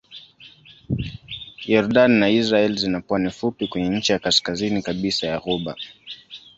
Yordani 1.71 2.15
na 2.21 2.27
Israel 2.39 2.75
zina 2.77 3.01
pwani 3.01 3.29
fupi 3.31 3.67
kwenye 3.67 3.89
ncha 3.89 4.13
ya 4.13 4.19
kaskazini 4.19 4.81
kabisa 4.81 5.27
ya 5.27 5.39
ghuba. 5.39 5.75